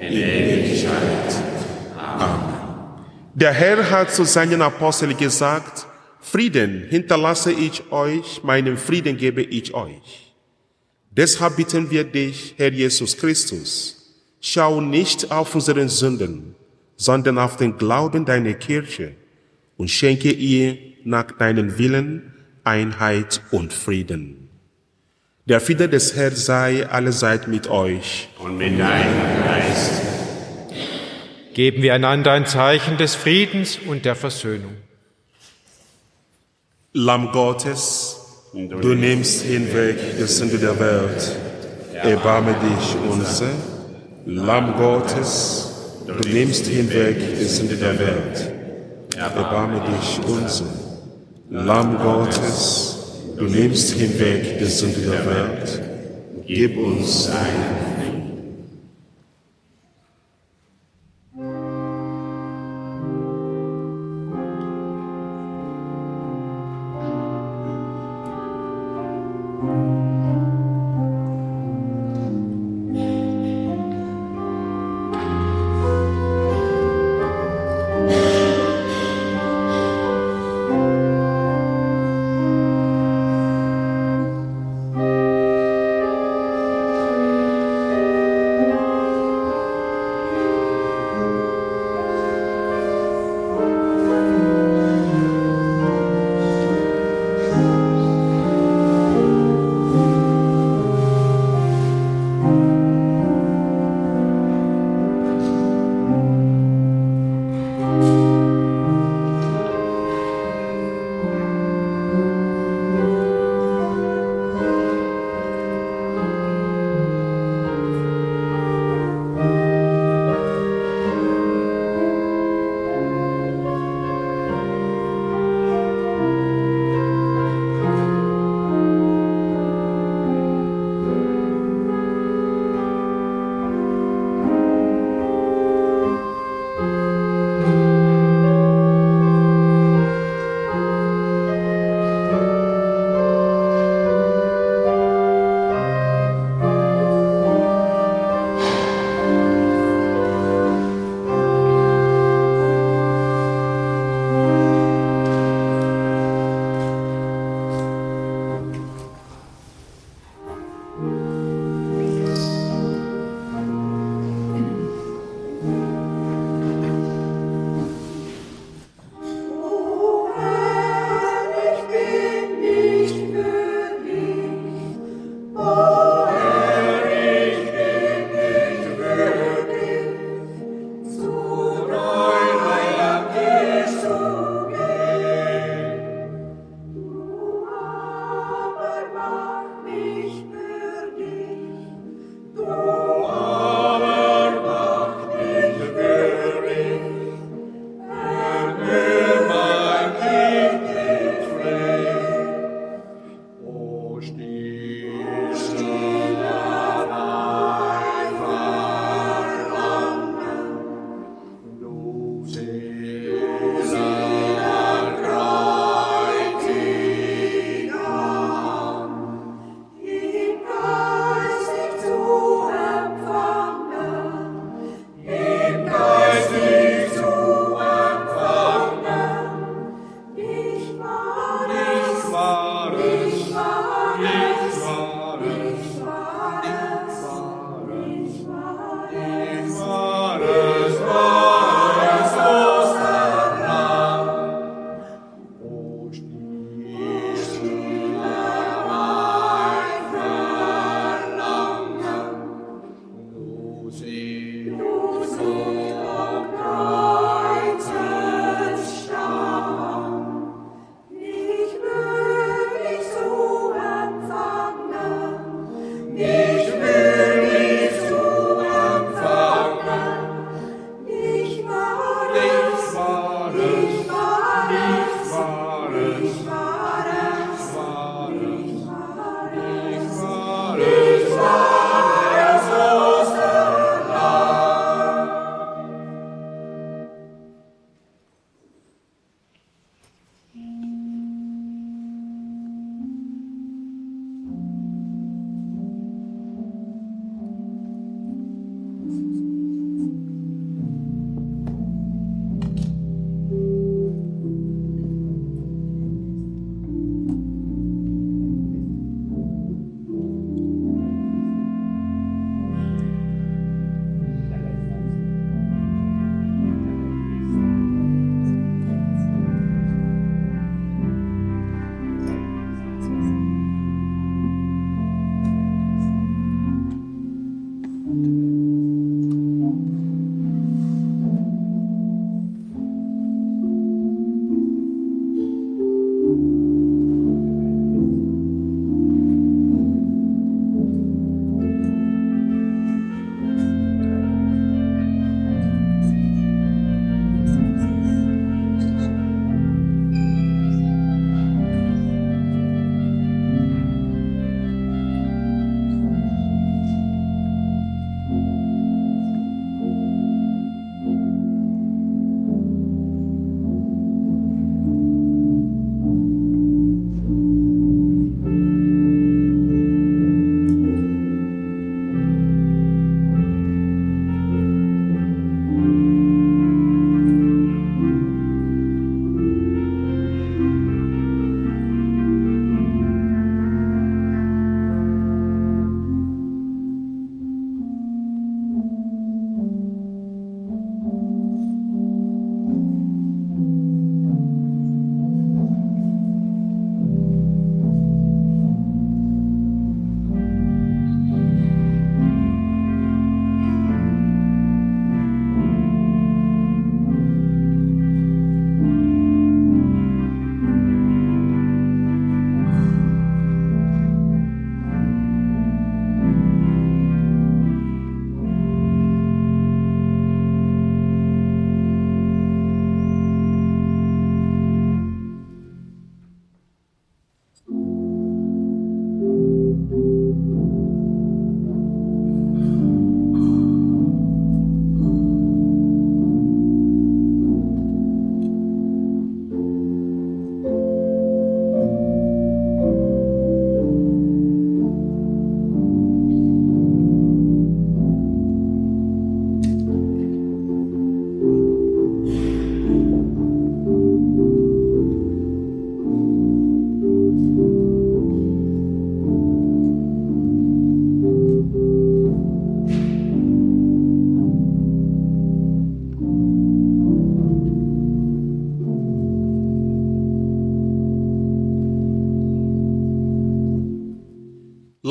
[0.00, 1.34] in Ewigkeit.
[1.98, 2.54] Amen.
[3.34, 5.86] Der Herr hat zu seinen Aposteln gesagt,
[6.20, 10.21] Frieden hinterlasse ich euch, meinen Frieden gebe ich euch.
[11.14, 16.54] Deshalb bitten wir dich, Herr Jesus Christus, schau nicht auf unsere Sünden,
[16.96, 19.12] sondern auf den Glauben deiner Kirche
[19.76, 22.32] und schenke ihr nach deinem Willen
[22.64, 24.48] Einheit und Frieden.
[25.44, 28.28] Der Friede des Herrn sei allezeit mit euch.
[28.38, 30.00] Und mit deinem Geist.
[31.52, 34.76] Geben wir einander ein Zeichen des Friedens und der Versöhnung.
[36.94, 38.21] Lamm Gottes,
[38.52, 41.36] du nimmst hinweg die Sünde der Welt.
[41.94, 43.50] Erbarme dich unser.
[44.26, 45.70] Lamm Gottes,
[46.06, 48.52] du nimmst hinweg die Sünde der Welt.
[49.16, 50.66] Erbarme dich unser.
[51.50, 52.98] Lamm Gottes,
[53.38, 55.82] du nimmst hinweg die Sünde der Welt.
[56.46, 57.91] Gib uns einen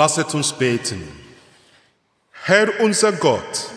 [0.01, 1.03] Lasset uns beten.
[2.31, 3.69] Herr unser Gott,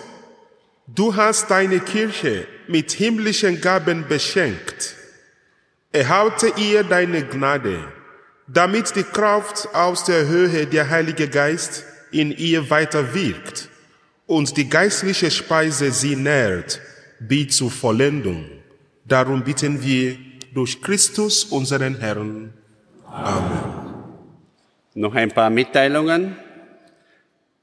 [0.86, 4.94] du hast deine Kirche mit himmlischen Gaben beschenkt.
[5.92, 7.78] Erhalte ihr deine Gnade,
[8.46, 13.68] damit die Kraft aus der Höhe der Heilige Geist in ihr weiter wirkt
[14.24, 16.80] und die geistliche Speise sie nährt,
[17.20, 18.46] bis zur Vollendung.
[19.04, 20.16] Darum bitten wir
[20.54, 22.54] durch Christus unseren Herrn.
[23.10, 23.63] Amen.
[24.96, 26.36] Noch ein paar Mitteilungen.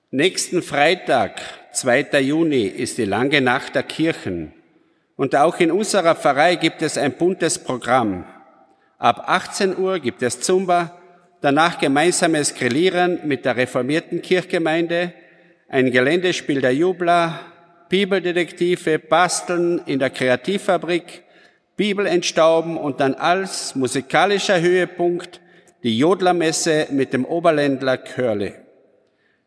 [0.10, 1.40] Nächsten Freitag,
[1.72, 2.20] 2.
[2.20, 4.52] Juni, ist die lange Nacht der Kirchen.
[5.16, 8.26] Und auch in unserer Pfarrei gibt es ein buntes Programm.
[8.98, 11.00] Ab 18 Uhr gibt es Zumba,
[11.40, 15.14] danach gemeinsames Grillieren mit der reformierten Kirchgemeinde,
[15.70, 17.40] ein Geländespiel der Jubler,
[17.88, 21.24] Bibeldetektive, Basteln in der Kreativfabrik,
[21.78, 25.41] Bibel entstauben und dann als musikalischer Höhepunkt
[25.84, 28.54] die Jodlermesse mit dem Oberländler Körle.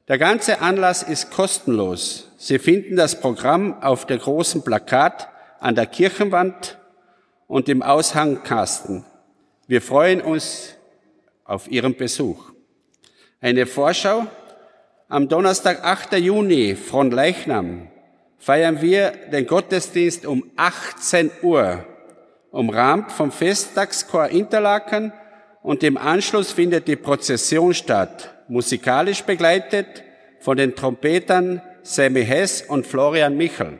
[0.08, 2.30] Der ganze Anlass ist kostenlos.
[2.36, 5.28] Sie finden das Programm auf der großen Plakat
[5.60, 6.78] an der Kirchenwand
[7.46, 9.04] und im Aushangkasten.
[9.66, 10.74] Wir freuen uns
[11.44, 12.52] auf Ihren Besuch.
[13.40, 14.26] Eine Vorschau.
[15.08, 16.14] Am Donnerstag, 8.
[16.14, 17.88] Juni, von Leichnam,
[18.38, 21.84] feiern wir den Gottesdienst um 18 Uhr,
[22.50, 25.12] umrahmt vom Festtagschor Interlaken
[25.64, 30.04] und im Anschluss findet die Prozession statt, musikalisch begleitet
[30.38, 33.78] von den Trompetern Sammy Hess und Florian Michel.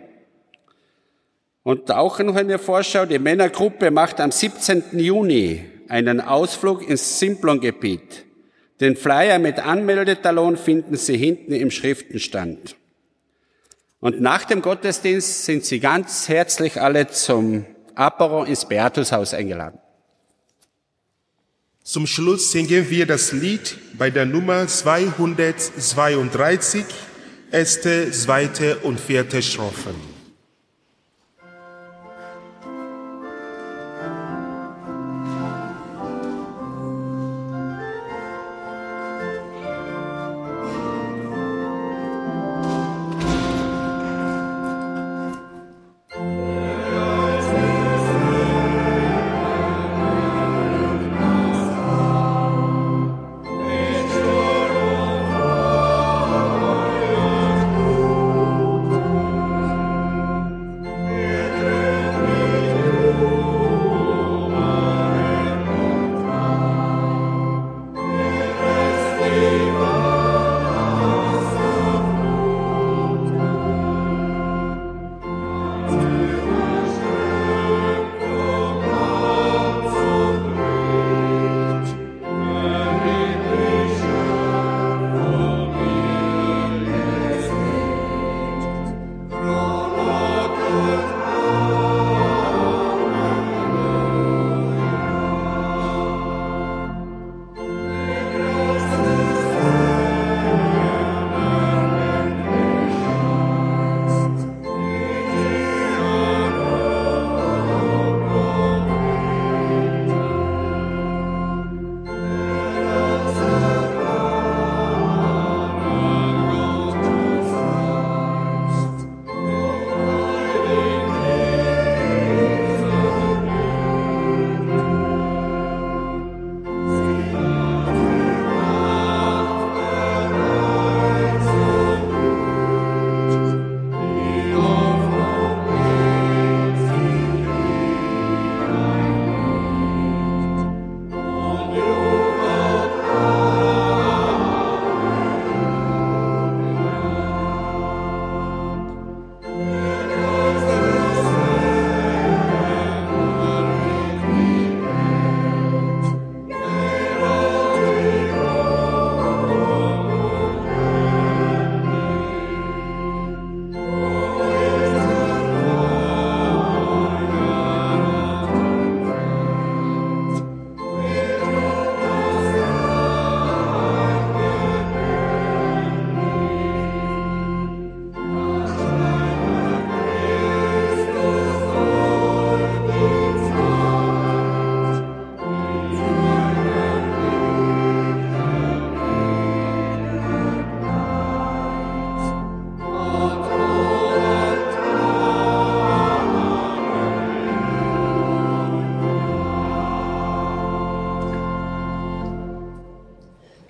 [1.63, 4.99] Und auch noch eine Vorschau, die Männergruppe macht am 17.
[4.99, 8.25] Juni einen Ausflug ins Simplon-Gebiet.
[8.81, 12.77] Den Flyer mit Anmeldetalon finden Sie hinten im Schriftenstand.
[14.01, 19.84] Und nach dem Gottesdienst sind Sie ganz herzlich alle zum Apero ins Beatushaus eingeladen.
[21.87, 26.83] Zum Schluss singen wir das Lied bei der Nummer 232,
[27.53, 30.14] erste, zweite und vierte Strophen.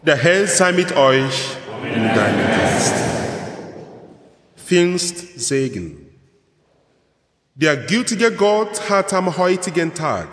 [0.06, 2.94] Der Herr sei mit euch und deinem Geist.
[4.66, 5.96] Pfingstsegen.
[7.54, 10.28] Der gütige Gott hat am heutigen Tag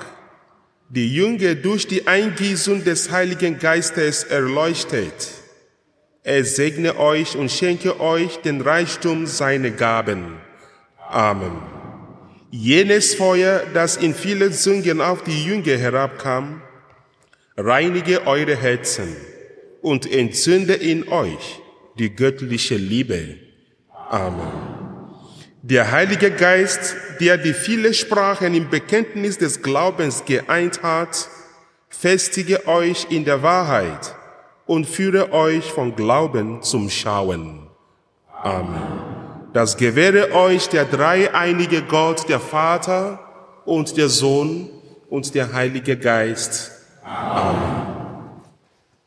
[0.90, 5.30] die Jünger durch die Eingießung des Heiligen Geistes erleuchtet.
[6.24, 10.36] Er segne euch und schenke euch den Reichtum seiner Gaben.
[11.08, 11.62] Amen.
[12.50, 16.62] Jenes Feuer, das in vielen Sünden auf die Jünger herabkam,
[17.56, 19.16] reinige eure Herzen
[19.82, 21.60] und entzünde in euch
[21.98, 23.36] die göttliche Liebe.
[24.10, 24.72] Amen.
[25.64, 31.30] Der Heilige Geist, der die viele Sprachen im Bekenntnis des Glaubens geeint hat,
[31.90, 34.16] festige euch in der Wahrheit
[34.66, 37.68] und führe euch von Glauben zum Schauen.
[38.42, 38.82] Amen.
[39.54, 43.20] Das gewähre euch der dreieinige Gott, der Vater
[43.66, 44.70] und der Sohn
[45.10, 46.72] und der Heilige Geist.
[47.04, 48.01] Amen.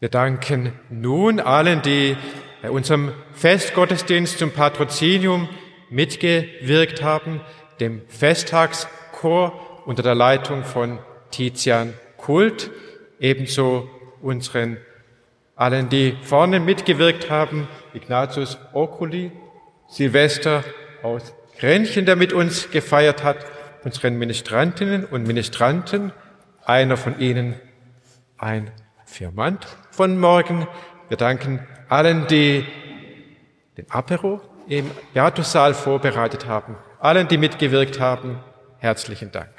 [0.05, 2.15] Wir danken nun allen, die
[2.61, 5.49] bei unserem Festgottesdienst zum Patrozinium
[5.89, 7.41] mitgewirkt haben,
[7.81, 10.99] dem Festtagschor unter der Leitung von
[11.31, 12.71] Tizian Kult,
[13.19, 13.89] ebenso
[14.21, 14.77] unseren
[15.57, 19.33] allen, die vorne mitgewirkt haben, Ignatius Oculi,
[19.89, 20.65] Silvester
[21.03, 23.39] aus Grenchen, der mit uns gefeiert hat,
[23.85, 26.13] unseren Ministrantinnen und Ministranten,
[26.67, 27.55] einer von ihnen
[28.37, 28.71] ein
[29.15, 30.67] Firmant von morgen.
[31.09, 32.67] Wir danken allen, die
[33.77, 36.77] den Apero im Beatussaal vorbereitet haben.
[36.99, 38.41] Allen, die mitgewirkt haben,
[38.79, 39.53] herzlichen Dank.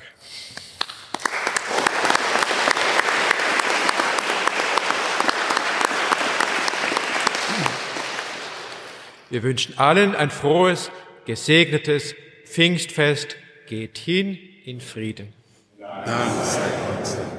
[9.30, 10.92] Wir wünschen allen ein frohes,
[11.26, 13.38] gesegnetes Pfingstfest.
[13.68, 15.34] Geht hin in Frieden.
[15.80, 17.35] Dank sei Gott.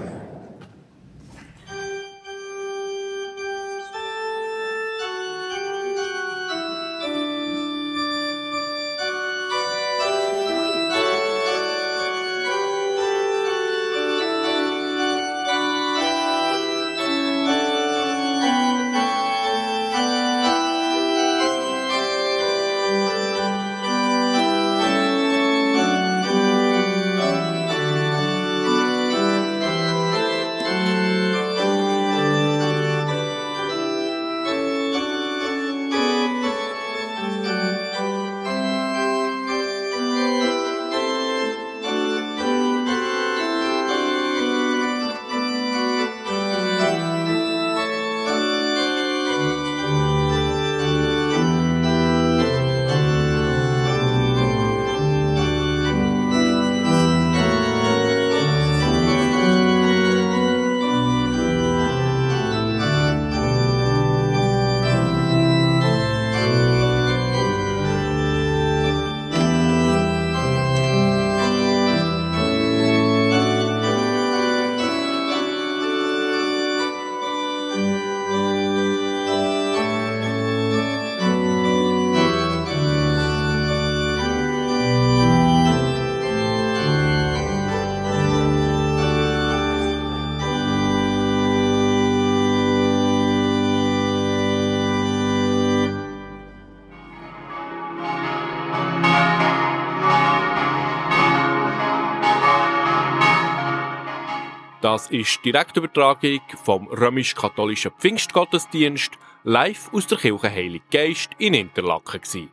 [104.97, 109.12] Das ist die Direktübertragung vom römisch-katholischen Pfingstgottesdienst
[109.44, 112.22] live aus der Kirche Heilig Geist in Interlaken.
[112.22, 112.51] Gewesen.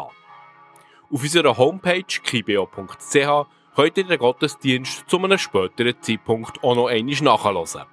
[1.11, 7.15] Auf unserer Homepage kibeo.ch könnt ihr den Gottesdienst zu einem späteren Zeitpunkt auch noch einmal
[7.21, 7.85] nachhören.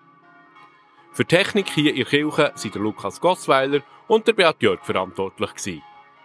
[1.12, 5.80] Für Technik hier in Kirche sind der Lukas Gossweiler und der Beat Jörg verantwortlich.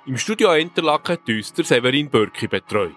[0.06, 2.96] Im Studio Interlaken hat uns der Severin Börki betreut.